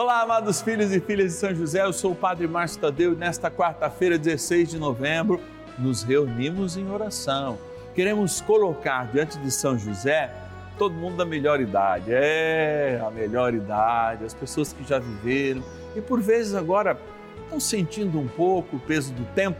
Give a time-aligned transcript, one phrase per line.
[0.00, 3.16] Olá, amados filhos e filhas de São José, eu sou o Padre Márcio Tadeu e
[3.16, 5.40] nesta quarta-feira, 16 de novembro,
[5.76, 7.58] nos reunimos em oração.
[7.96, 10.32] Queremos colocar diante de São José
[10.78, 15.64] todo mundo da melhor idade, é a melhor idade, as pessoas que já viveram
[15.96, 16.96] e por vezes agora
[17.42, 19.58] estão sentindo um pouco o peso do tempo,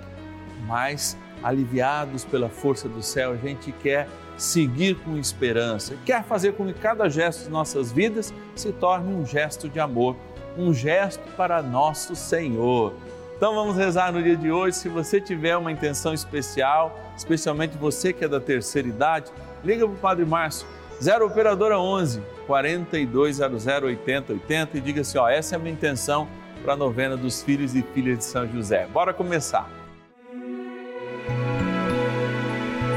[0.68, 6.64] mas aliviados pela força do céu, a gente quer seguir com esperança, quer fazer com
[6.66, 10.14] que cada gesto de nossas vidas se torne um gesto de amor
[10.58, 12.92] um gesto para nosso Senhor.
[13.36, 14.76] Então vamos rezar no dia de hoje.
[14.76, 19.30] Se você tiver uma intenção especial, especialmente você que é da terceira idade,
[19.64, 20.66] liga para o Padre Márcio,
[21.00, 26.26] 0 Operadora 11 4200 8080 e diga assim: ó, essa é a minha intenção
[26.64, 28.88] para a novena dos filhos e filhas de São José.
[28.92, 29.70] Bora começar.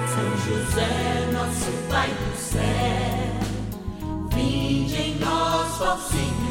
[0.08, 2.62] São José, nosso Pai do céu,
[4.34, 6.51] vinde em nós, ó Senhor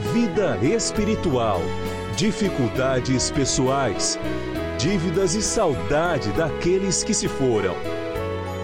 [0.00, 1.60] vida espiritual,
[2.16, 4.18] dificuldades pessoais,
[4.78, 7.74] dívidas e saudade daqueles que se foram.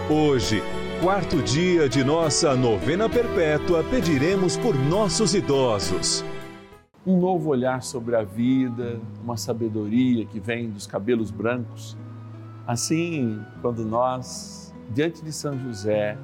[0.09, 0.61] Hoje,
[1.01, 6.25] quarto dia de nossa novena perpétua, pediremos por nossos idosos.
[7.05, 11.95] um novo olhar sobre a vida, uma sabedoria que vem dos cabelos brancos.
[12.65, 16.17] Assim, quando nós, diante de São José,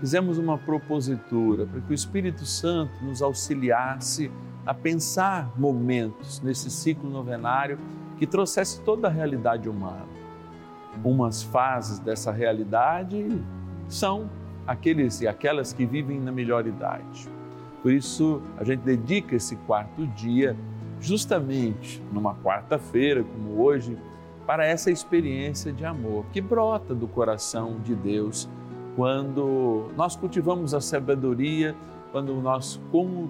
[0.00, 4.30] fizemos uma propositura para que o Espírito Santo nos auxiliasse
[4.64, 7.78] a pensar momentos nesse ciclo novenário
[8.18, 10.06] que trouxesse toda a realidade humana.
[11.04, 13.40] Umas fases dessa realidade
[13.88, 14.28] são
[14.66, 17.28] aqueles e aquelas que vivem na melhor idade.
[17.82, 20.56] Por isso, a gente dedica esse quarto dia,
[21.00, 23.96] justamente numa quarta-feira, como hoje,
[24.46, 28.48] para essa experiência de amor que brota do coração de Deus
[28.96, 31.76] quando nós cultivamos a sabedoria,
[32.10, 32.80] quando nós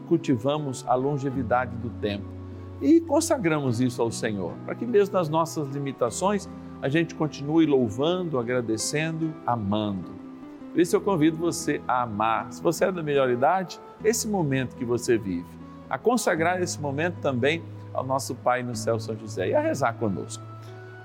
[0.09, 2.37] cultivamos a longevidade do tempo
[2.81, 6.49] e consagramos isso ao Senhor, para que mesmo nas nossas limitações
[6.83, 10.15] a gente continue louvando, agradecendo, amando.
[10.73, 12.53] Por isso eu convido você a amar.
[12.53, 15.47] Se você é da melhor idade, esse momento que você vive,
[15.89, 17.63] a consagrar esse momento também
[17.95, 20.45] ao nosso Pai no céu, São José, e a rezar conosco.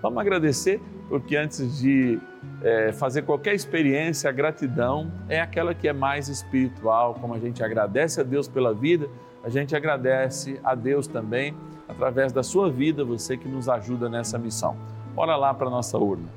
[0.02, 2.18] Vamos agradecer, porque antes de
[2.64, 7.62] eh, fazer qualquer experiência, a gratidão é aquela que é mais espiritual, como a gente
[7.62, 9.10] agradece a Deus pela vida,
[9.44, 11.54] a gente agradece a Deus também
[11.90, 14.78] através da sua vida, você que nos ajuda nessa missão.
[15.14, 16.30] Bora lá para a nossa urna.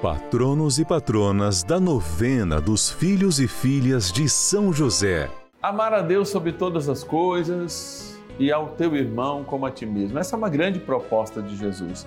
[0.00, 5.28] Patronos e patronas da novena dos filhos e filhas de São José.
[5.60, 10.18] Amar a Deus sobre todas as coisas e ao teu irmão como a ti mesmo.
[10.18, 12.06] Essa é uma grande proposta de Jesus.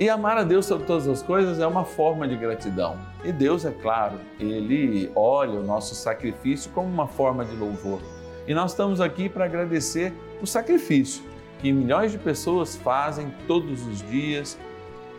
[0.00, 2.98] E amar a Deus sobre todas as coisas é uma forma de gratidão.
[3.22, 8.00] E Deus, é claro, Ele olha o nosso sacrifício como uma forma de louvor.
[8.46, 10.12] E nós estamos aqui para agradecer
[10.42, 11.22] o sacrifício
[11.60, 14.58] que milhões de pessoas fazem todos os dias,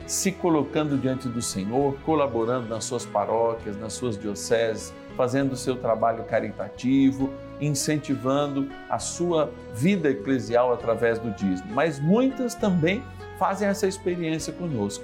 [0.05, 5.77] se colocando diante do Senhor, colaborando nas suas paróquias, nas suas dioceses, fazendo o seu
[5.77, 11.73] trabalho caritativo, incentivando a sua vida eclesial através do dízimo.
[11.73, 13.01] Mas muitas também
[13.37, 15.03] fazem essa experiência conosco,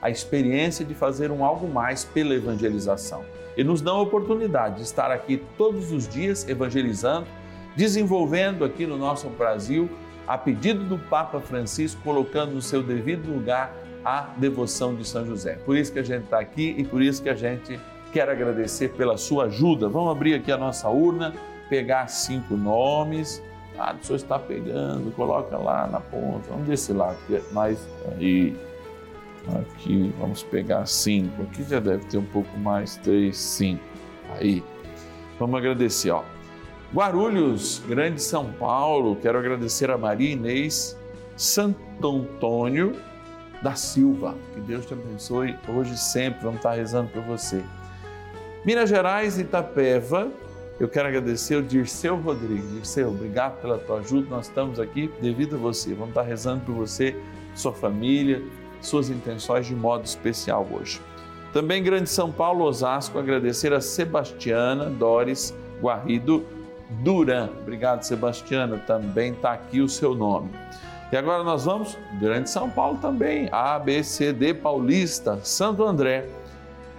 [0.00, 3.24] a experiência de fazer um algo mais pela evangelização.
[3.56, 7.26] E nos dão a oportunidade de estar aqui todos os dias evangelizando,
[7.76, 9.90] desenvolvendo aqui no nosso Brasil,
[10.26, 13.74] a pedido do Papa Francisco, colocando no seu devido lugar
[14.04, 15.54] a devoção de São José.
[15.64, 17.78] Por isso que a gente está aqui e por isso que a gente
[18.12, 19.88] quer agradecer pela sua ajuda.
[19.88, 21.34] Vamos abrir aqui a nossa urna,
[21.68, 23.42] pegar cinco nomes.
[23.78, 27.78] Ah, o senhor está pegando, coloca lá na ponta, vamos desse lado, porque mais
[28.12, 28.56] aí.
[29.58, 31.42] Aqui, vamos pegar cinco.
[31.44, 33.82] Aqui já deve ter um pouco mais, três, cinco.
[34.38, 34.62] Aí,
[35.38, 36.22] vamos agradecer, ó.
[36.92, 40.98] Guarulhos, Grande São Paulo, quero agradecer a Maria Inês
[41.36, 42.94] Santo Antônio
[43.62, 44.34] da Silva.
[44.54, 46.42] Que Deus te abençoe hoje e sempre.
[46.42, 47.64] Vamos estar rezando por você.
[48.64, 50.28] Minas Gerais, Itapeva,
[50.80, 52.72] eu quero agradecer o Dirceu Rodrigues.
[52.72, 54.30] Dirceu, obrigado pela tua ajuda.
[54.30, 55.92] Nós estamos aqui devido a você.
[55.92, 57.14] Vamos estar rezando por você,
[57.54, 58.42] sua família,
[58.80, 60.98] suas intenções de modo especial hoje.
[61.52, 66.46] Também Grande São Paulo, Osasco, agradecer a Sebastiana Doris Guarrido
[67.02, 67.50] Duran.
[67.60, 68.78] Obrigado, Sebastiana.
[68.78, 70.48] Também está aqui o seu nome.
[71.12, 76.26] E agora nós vamos, Grande São Paulo também, A, B, C, D, Paulista, Santo André.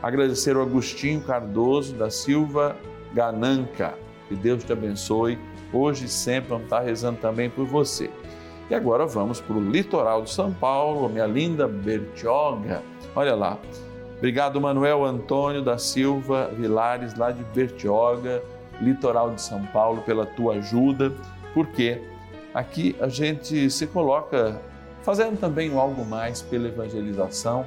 [0.04, 2.76] Agradecer o Agostinho Cardoso da Silva
[3.14, 3.94] Gananca.
[4.28, 5.38] Que Deus te abençoe.
[5.74, 8.10] Hoje e sempre vamos estar rezando também por você.
[8.70, 12.82] E agora vamos para o litoral de São Paulo, minha linda Bertioga.
[13.16, 13.58] Olha lá.
[14.18, 18.42] Obrigado, Manuel Antônio da Silva Vilares, lá de Bertioga,
[18.80, 21.12] litoral de São Paulo, pela tua ajuda,
[21.54, 22.02] porque
[22.54, 24.62] aqui a gente se coloca
[25.02, 27.66] fazendo também algo mais pela evangelização.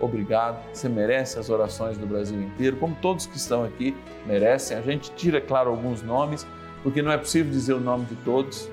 [0.00, 3.96] Obrigado, você merece as orações do Brasil inteiro, como todos que estão aqui
[4.26, 4.76] merecem.
[4.76, 6.46] A gente tira, claro, alguns nomes,
[6.82, 8.68] porque não é possível dizer o nome de todos.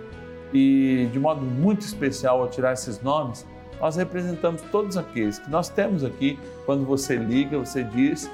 [0.53, 3.45] E de modo muito especial, ao tirar esses nomes,
[3.79, 6.38] nós representamos todos aqueles que nós temos aqui.
[6.65, 8.29] Quando você liga, você diz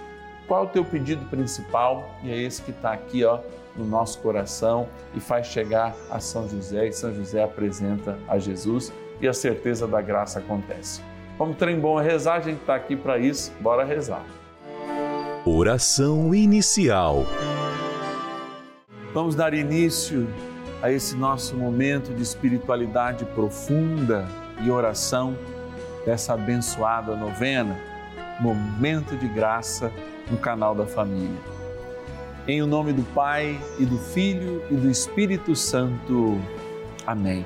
[0.47, 3.39] qual é o teu pedido principal e é esse que está aqui ó,
[3.75, 8.91] no nosso coração e faz chegar a São José e São José apresenta a Jesus
[9.21, 11.01] e a certeza da graça acontece.
[11.37, 14.25] Como trem bom é rezar, a gente está aqui para isso, bora rezar.
[15.45, 17.25] Oração inicial.
[19.13, 20.27] Vamos dar início
[20.81, 24.27] a esse nosso momento de espiritualidade profunda
[24.63, 25.37] e oração
[26.03, 27.77] dessa abençoada novena,
[28.39, 29.91] Momento de Graça
[30.31, 31.39] no canal da família.
[32.47, 36.39] Em o nome do Pai e do Filho e do Espírito Santo.
[37.05, 37.45] Amém.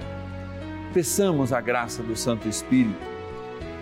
[0.94, 3.12] Peçamos a graça do Santo Espírito.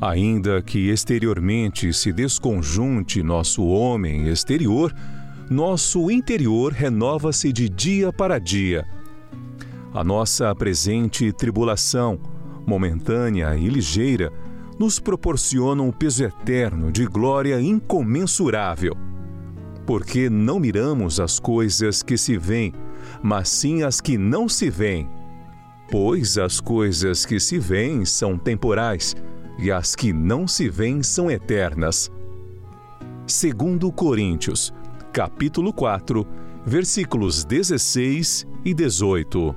[0.00, 4.92] ainda que exteriormente se desconjunte nosso homem exterior
[5.48, 8.84] nosso interior renova-se de dia para dia.
[9.94, 12.18] A nossa presente tribulação,
[12.66, 14.32] momentânea e ligeira,
[14.76, 18.96] nos proporciona um peso eterno de glória incomensurável.
[19.86, 22.74] Porque não miramos as coisas que se veem,
[23.22, 25.08] mas sim as que não se veem.
[25.88, 29.14] Pois as coisas que se veem são temporais
[29.58, 32.10] e as que não se veem são eternas.
[33.26, 34.72] Segundo Coríntios,
[35.12, 36.26] capítulo 4,
[36.64, 39.54] versículos 16 e 18.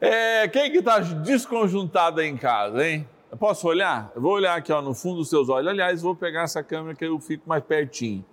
[0.00, 3.08] É, quem que está desconjuntado aí em casa, hein?
[3.30, 4.12] Eu posso olhar?
[4.14, 5.68] Eu vou olhar aqui ó, no fundo dos seus olhos.
[5.68, 8.24] Aliás, vou pegar essa câmera que eu fico mais pertinho.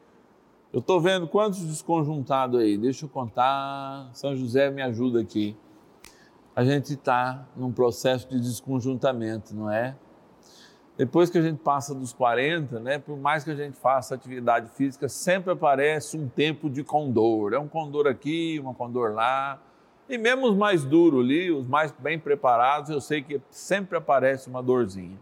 [0.71, 2.77] Eu estou vendo quantos desconjuntados aí.
[2.77, 4.09] Deixa eu contar.
[4.13, 5.55] São José me ajuda aqui.
[6.53, 9.95] A gente está num processo de desconjuntamento, não é?
[10.97, 14.69] Depois que a gente passa dos 40, né, por mais que a gente faça atividade
[14.71, 17.53] física, sempre aparece um tempo de condor.
[17.53, 19.59] É um condor aqui, uma condor lá.
[20.09, 24.49] E mesmo os mais duros ali, os mais bem preparados, eu sei que sempre aparece
[24.49, 25.17] uma dorzinha.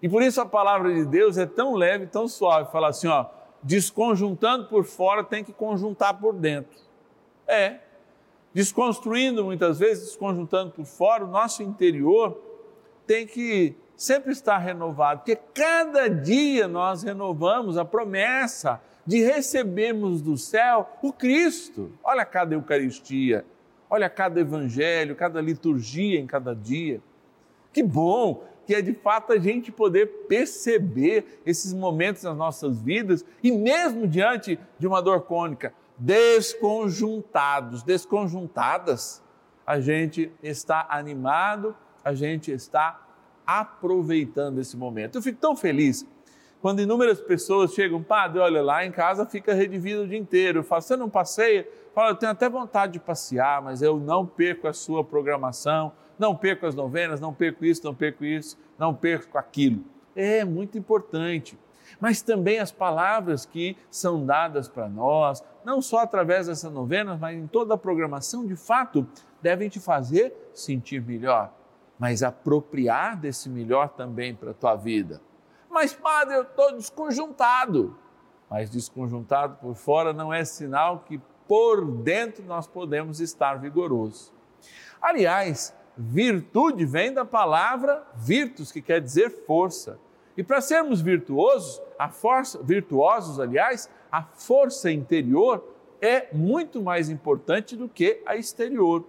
[0.00, 2.70] E por isso a palavra de Deus é tão leve, tão suave.
[2.70, 3.26] Fala assim, ó,
[3.62, 6.78] desconjuntando por fora tem que conjuntar por dentro.
[7.46, 7.80] É.
[8.54, 12.40] Desconstruindo muitas vezes, desconjuntando por fora, o nosso interior
[13.04, 20.36] tem que sempre estar renovado, porque cada dia nós renovamos a promessa de recebermos do
[20.36, 21.92] céu o Cristo.
[22.02, 23.44] Olha cada Eucaristia,
[23.90, 27.00] olha cada Evangelho, cada liturgia em cada dia.
[27.72, 33.24] Que bom que é de fato a gente poder perceber esses momentos nas nossas vidas
[33.42, 39.22] e mesmo diante de uma dor cônica, desconjuntados, desconjuntadas,
[39.66, 41.74] a gente está animado,
[42.04, 43.00] a gente está
[43.46, 45.16] aproveitando esse momento.
[45.16, 46.06] Eu fico tão feliz
[46.64, 50.60] quando inúmeras pessoas chegam, padre, olha lá em casa fica redivido o dia inteiro.
[50.60, 51.68] Eu falo, você não passeia?
[51.94, 56.34] Fala, eu tenho até vontade de passear, mas eu não perco a sua programação, não
[56.34, 59.84] perco as novenas, não perco isso, não perco isso, não perco aquilo.
[60.16, 61.58] É muito importante.
[62.00, 67.36] Mas também as palavras que são dadas para nós, não só através dessa novena, mas
[67.36, 69.06] em toda a programação, de fato,
[69.42, 71.52] devem te fazer sentir melhor
[71.98, 75.20] mas apropriar desse melhor também para a tua vida.
[75.70, 77.98] Mas, padre, eu estou desconjuntado.
[78.50, 84.32] Mas desconjuntado por fora não é sinal que por dentro nós podemos estar vigorosos.
[85.00, 89.98] Aliás, virtude vem da palavra virtus, que quer dizer força.
[90.36, 95.64] E para sermos virtuosos, a força, virtuosos, aliás, a força interior
[96.00, 99.04] é muito mais importante do que a exterior.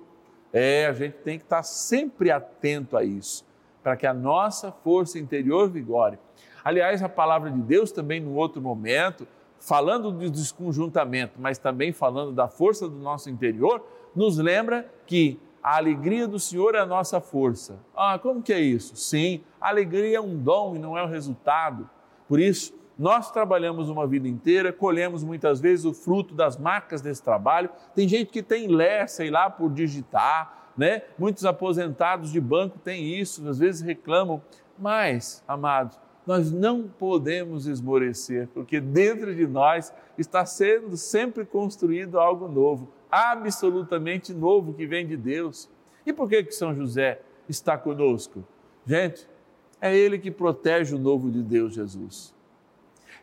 [0.54, 3.46] É, a gente tem que estar sempre atento a isso,
[3.84, 6.18] para que a nossa força interior vigore.
[6.64, 9.28] Aliás, a palavra de Deus também, no outro momento,
[9.60, 13.84] falando do desconjuntamento, mas também falando da força do nosso interior,
[14.16, 17.80] nos lembra que a alegria do Senhor é a nossa força.
[17.96, 18.96] Ah, como que é isso?
[18.96, 21.90] Sim, a alegria é um dom e não é o resultado.
[22.28, 27.24] Por isso, nós trabalhamos uma vida inteira, colhemos muitas vezes o fruto das marcas desse
[27.24, 27.72] trabalho.
[27.96, 31.02] Tem gente que tem ler, sei lá, por digitar, né?
[31.18, 34.44] Muitos aposentados de banco têm isso, às vezes reclamam.
[34.78, 42.48] Mas, amados, nós não podemos esmorecer, porque dentro de nós está sendo sempre construído algo
[42.48, 45.70] novo, absolutamente novo que vem de Deus.
[46.06, 48.44] E por que que São José está conosco?
[48.86, 49.28] Gente,
[49.80, 52.36] é ele que protege o novo de Deus Jesus.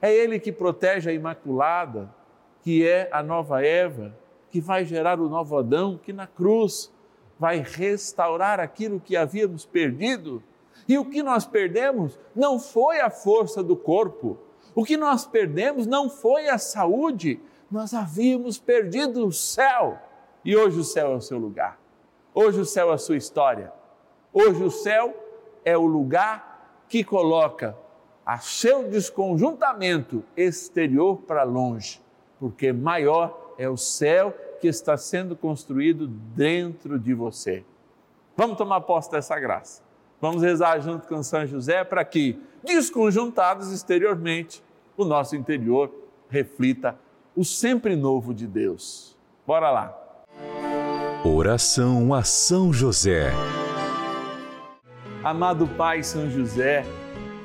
[0.03, 2.13] É Ele que protege a Imaculada,
[2.61, 4.13] que é a nova Eva,
[4.51, 6.93] que vai gerar o novo Adão, que na cruz
[7.39, 10.43] vai restaurar aquilo que havíamos perdido.
[10.89, 14.39] E o que nós perdemos não foi a força do corpo,
[14.75, 19.99] o que nós perdemos não foi a saúde, nós havíamos perdido o céu.
[20.45, 21.79] E hoje o céu é o seu lugar,
[22.35, 23.73] hoje o céu é a sua história,
[24.33, 25.15] hoje o céu
[25.65, 27.77] é o lugar que coloca
[28.25, 32.01] a seu desconjuntamento exterior para longe,
[32.39, 37.65] porque maior é o céu que está sendo construído dentro de você.
[38.37, 39.82] Vamos tomar posse dessa graça.
[40.23, 44.63] Vamos rezar junto com São José para que, desconjuntados exteriormente,
[44.97, 45.93] o nosso interior
[46.29, 46.97] reflita
[47.35, 49.17] o sempre novo de Deus.
[49.45, 49.99] Bora lá.
[51.25, 53.33] Oração a São José.
[55.25, 56.85] Amado Pai São José,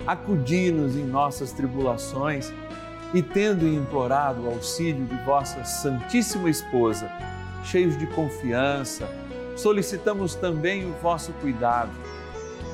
[0.05, 2.53] acudi-nos em nossas tribulações
[3.12, 7.12] e, tendo implorado o auxílio de vossa Santíssima Esposa,
[7.63, 9.10] cheios de confiança,
[9.55, 11.89] solicitamos também o vosso cuidado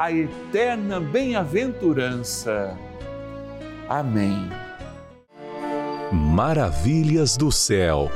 [0.00, 2.74] a eterna bem-aventurança.
[3.86, 4.48] Amém.
[6.10, 8.10] Maravilhas do céu.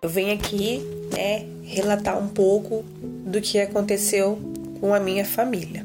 [0.00, 0.80] Eu venho aqui,
[1.14, 4.38] né, relatar um pouco do que aconteceu
[4.80, 5.84] com a minha família.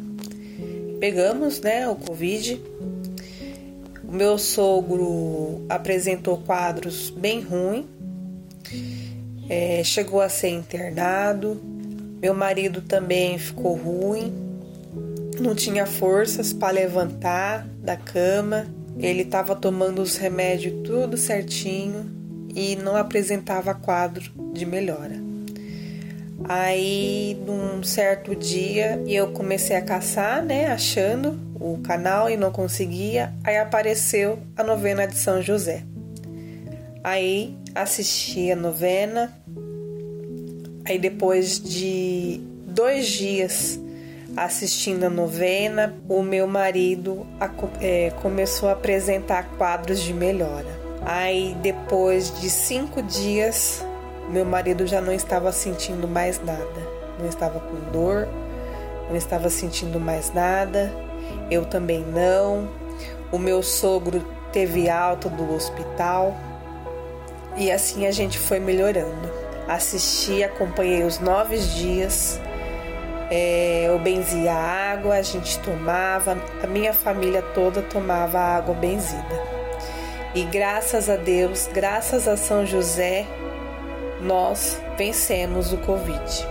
[1.02, 2.62] Pegamos, né, o Covid.
[4.08, 7.86] O meu sogro apresentou quadros bem ruins,
[9.50, 11.73] é, chegou a ser internado.
[12.24, 14.34] Meu marido também ficou ruim,
[15.42, 18.66] não tinha forças para levantar da cama.
[18.98, 22.10] Ele estava tomando os remédios tudo certinho
[22.56, 25.22] e não apresentava quadro de melhora.
[26.46, 33.34] Aí, num certo dia, eu comecei a caçar, né, achando o canal e não conseguia.
[33.44, 35.84] Aí apareceu a novena de São José.
[37.04, 39.43] Aí assisti a novena.
[40.86, 43.80] Aí depois de dois dias
[44.36, 47.26] assistindo a novena, o meu marido
[47.80, 50.68] é, começou a apresentar quadros de melhora.
[51.06, 53.86] Aí depois de cinco dias,
[54.30, 56.88] meu marido já não estava sentindo mais nada,
[57.20, 58.28] não estava com dor,
[59.10, 60.92] não estava sentindo mais nada,
[61.50, 62.68] eu também não.
[63.32, 66.36] O meu sogro teve alta do hospital
[67.58, 69.43] e assim a gente foi melhorando.
[69.68, 72.40] Assisti, acompanhei os nove dias.
[73.30, 79.54] É, eu benzia água, a gente tomava, a minha família toda tomava água benzida.
[80.36, 83.26] E graças a Deus, graças a São José,
[84.22, 86.48] nós vencemos o Covid.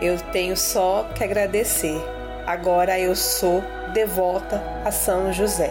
[0.00, 2.00] Eu tenho só que agradecer.
[2.46, 5.70] Agora eu sou devota a São José.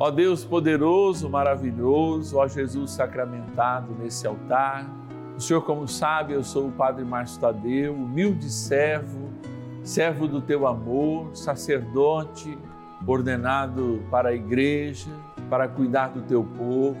[0.00, 4.86] Ó Deus poderoso, maravilhoso, ó Jesus sacramentado nesse altar,
[5.36, 9.28] o Senhor, como sabe, eu sou o Padre Márcio Tadeu, humilde servo
[9.88, 12.58] servo do teu amor, sacerdote
[13.06, 15.10] ordenado para a igreja,
[15.48, 16.98] para cuidar do teu povo.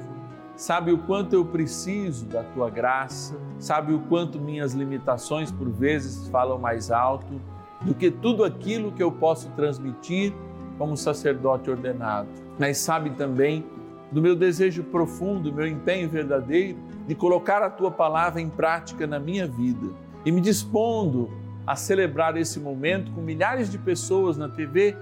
[0.56, 6.28] Sabe o quanto eu preciso da tua graça, sabe o quanto minhas limitações por vezes
[6.28, 7.38] falam mais alto
[7.82, 10.32] do que tudo aquilo que eu posso transmitir
[10.78, 12.47] como sacerdote ordenado.
[12.58, 13.64] Mas sabe também
[14.10, 19.18] do meu desejo profundo, meu empenho verdadeiro de colocar a tua palavra em prática na
[19.18, 19.88] minha vida
[20.24, 21.30] e me dispondo
[21.66, 24.96] a celebrar esse momento com milhares de pessoas na TV,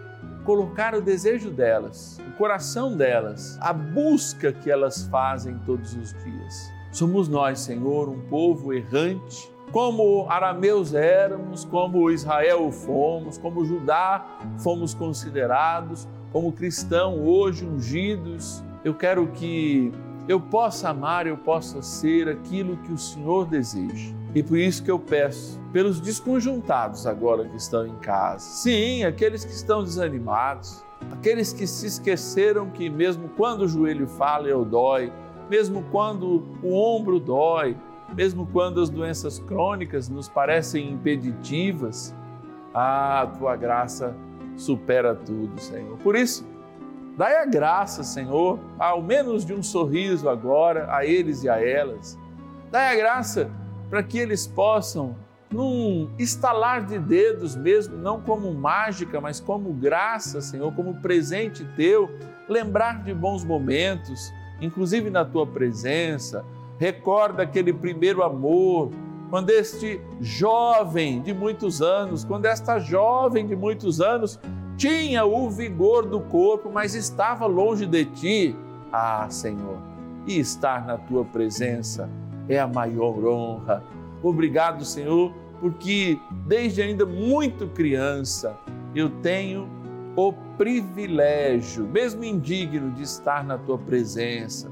[0.45, 6.73] colocar o desejo delas, o coração delas, a busca que elas fazem todos os dias.
[6.91, 14.25] Somos nós, Senhor, um povo errante, como arameus éramos, como Israel fomos, como Judá
[14.59, 18.63] fomos considerados, como cristão hoje ungidos.
[18.85, 19.91] Eu quero que
[20.29, 24.15] eu possa amar, eu possa ser aquilo que o Senhor deseja.
[24.35, 29.47] E por isso que eu peço, pelos desconjuntados agora que estão em casa, sim, aqueles
[29.47, 35.11] que estão desanimados, aqueles que se esqueceram que mesmo quando o joelho fala eu dói,
[35.49, 37.79] mesmo quando o ombro dói,
[38.15, 42.15] mesmo quando as doenças crônicas nos parecem impeditivas,
[42.75, 44.15] a tua graça
[44.57, 45.97] supera tudo, Senhor.
[45.99, 46.47] Por isso,
[47.17, 52.19] dai a graça, Senhor, ao menos de um sorriso agora a eles e a elas.
[52.71, 53.51] Dai a graça
[53.89, 55.15] para que eles possam,
[55.51, 62.11] num estalar de dedos mesmo, não como mágica, mas como graça, Senhor, como presente teu,
[62.49, 66.45] lembrar de bons momentos, inclusive na tua presença.
[66.79, 68.91] Recorda aquele primeiro amor
[69.31, 74.39] quando este jovem de muitos anos, quando esta jovem de muitos anos
[74.77, 78.57] tinha o vigor do corpo, mas estava longe de ti.
[78.93, 79.79] Ah, Senhor,
[80.27, 82.09] e estar na tua presença
[82.49, 83.83] é a maior honra.
[84.23, 88.57] Obrigado, Senhor, porque desde ainda muito criança
[88.95, 89.69] eu tenho
[90.17, 94.71] o privilégio, mesmo indigno, de estar na tua presença.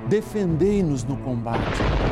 [0.09, 2.12] defendei-nos no combate.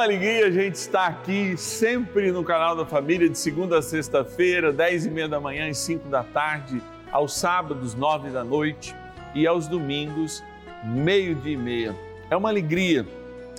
[0.00, 4.72] Uma alegria a gente estar aqui sempre no canal da Família, de segunda a sexta-feira,
[4.72, 6.80] dez e meia da manhã e cinco da tarde,
[7.12, 8.96] aos sábados, nove da noite
[9.34, 10.42] e aos domingos,
[10.82, 11.94] meio-dia e meia.
[12.30, 13.06] É uma alegria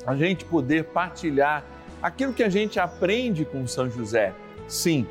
[0.03, 1.63] a gente poder partilhar
[2.01, 4.33] aquilo que a gente aprende com São José.
[4.67, 5.05] Sim,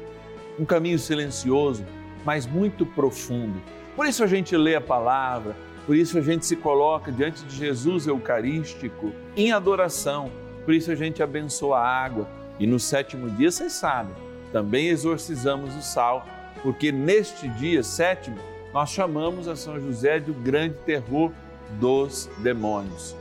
[0.59, 1.87] um caminho silencioso,
[2.25, 3.63] mas muito profundo.
[3.95, 5.55] Por isso a gente lê a palavra,
[5.87, 10.29] por isso a gente se coloca diante de Jesus Eucarístico em adoração,
[10.65, 12.29] por isso a gente abençoa a água.
[12.59, 14.15] E no sétimo dia, vocês sabem,
[14.53, 16.27] também exorcizamos o sal,
[16.63, 18.37] porque neste dia sétimo
[18.73, 21.33] nós chamamos a São José do grande terror
[21.79, 23.17] dos demônios.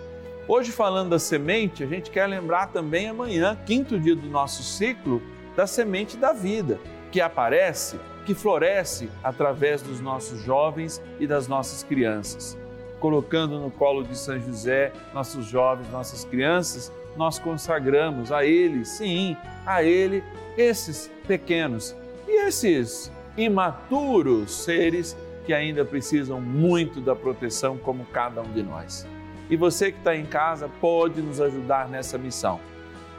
[0.48, 5.22] Hoje, falando da semente, a gente quer lembrar também amanhã, quinto dia do nosso ciclo,
[5.56, 6.80] da semente da vida,
[7.12, 12.58] que aparece, que floresce através dos nossos jovens e das nossas crianças.
[13.00, 19.36] Colocando no colo de São José nossos jovens, nossas crianças, nós consagramos a Ele, sim,
[19.66, 20.24] a Ele,
[20.58, 21.96] esses pequenos
[22.28, 29.08] e esses imaturos seres que ainda precisam muito da proteção, como cada um de nós.
[29.50, 32.60] E você que está em casa pode nos ajudar nessa missão.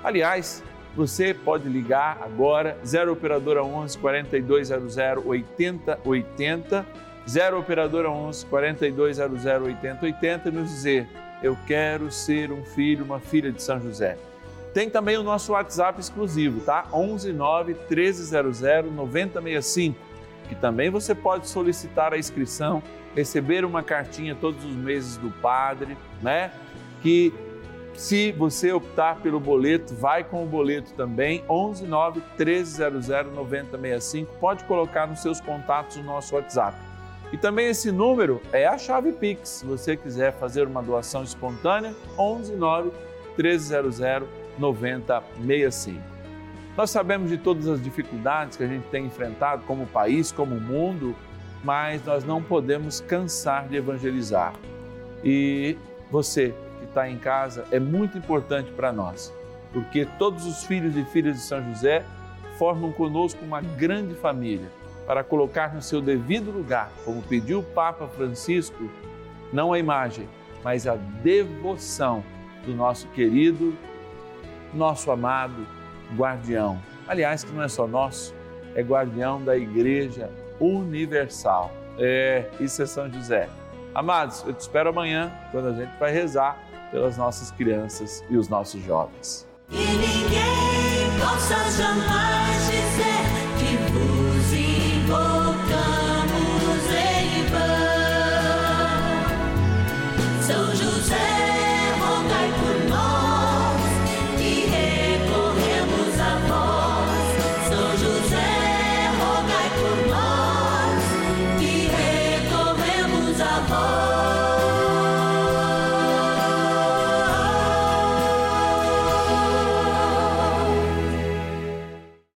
[0.05, 0.63] Aliás,
[0.95, 6.87] você pode ligar agora 0 operadora 11 4200 8080
[7.29, 11.09] 0 operadora 11 4200 8080 e nos dizer
[11.43, 14.17] eu quero ser um filho, uma filha de São José.
[14.73, 16.87] Tem também o nosso WhatsApp exclusivo, tá?
[16.93, 18.61] 11 9 1300
[18.93, 19.99] 9065,
[20.49, 22.83] que também você pode solicitar a inscrição,
[23.15, 26.53] receber uma cartinha todos os meses do padre, né?
[27.03, 27.33] Que
[27.95, 34.33] se você optar pelo boleto, vai com o boleto também, 11 9 1300 9065.
[34.39, 36.90] Pode colocar nos seus contatos o nosso WhatsApp.
[37.33, 39.49] E também esse número é a chave Pix.
[39.49, 42.91] Se você quiser fazer uma doação espontânea, 11 9
[43.37, 46.01] 1300 9065.
[46.77, 51.15] Nós sabemos de todas as dificuldades que a gente tem enfrentado como país, como mundo,
[51.63, 54.55] mas nós não podemos cansar de evangelizar.
[55.23, 55.77] E
[56.11, 59.33] você que está em casa é muito importante para nós,
[59.73, 62.05] porque todos os filhos e filhas de São José
[62.59, 64.69] formam conosco uma grande família
[65.11, 68.89] para colocar no seu devido lugar, como pediu o Papa Francisco,
[69.53, 70.29] não a imagem,
[70.63, 72.23] mas a devoção
[72.65, 73.77] do nosso querido,
[74.73, 75.67] nosso amado
[76.17, 76.81] guardião.
[77.09, 78.33] Aliás, que não é só nosso,
[78.73, 81.73] é guardião da Igreja Universal.
[81.99, 83.49] É, isso é São José.
[83.93, 86.57] Amados, eu te espero amanhã, quando a gente vai rezar
[86.93, 89.45] pelas nossas crianças e os nossos jovens.
[89.71, 92.80] E ninguém possa jamais